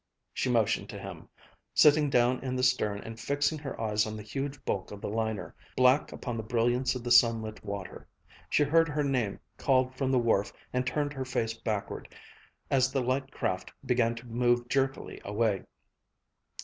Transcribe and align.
she 0.33 0.49
motioned 0.49 0.89
to 0.89 0.97
him, 0.97 1.29
sitting 1.75 2.09
down 2.09 2.39
in 2.39 2.55
the 2.55 2.63
stern 2.63 2.99
and 3.01 3.19
fixing 3.19 3.59
her 3.59 3.79
eyes 3.79 4.07
on 4.07 4.17
the 4.17 4.23
huge 4.23 4.65
bulk 4.65 4.89
of 4.89 4.99
the 4.99 5.07
liner, 5.07 5.53
black 5.77 6.11
upon 6.11 6.35
the 6.37 6.41
brilliance 6.41 6.95
of 6.95 7.03
the 7.03 7.11
sunlit 7.11 7.63
water. 7.63 8.07
She 8.49 8.63
heard 8.63 8.89
her 8.89 9.03
name 9.03 9.39
called 9.57 9.93
from 9.93 10.11
the 10.11 10.17
wharf 10.17 10.51
and 10.73 10.87
turned 10.87 11.13
her 11.13 11.23
face 11.23 11.53
backward, 11.53 12.07
as 12.71 12.91
the 12.91 13.03
light 13.03 13.31
craft 13.31 13.71
began 13.85 14.15
to 14.15 14.25
move 14.25 14.67
jerkily 14.67 15.21
away. 15.23 15.65